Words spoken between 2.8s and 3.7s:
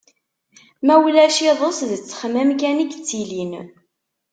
i yettilin.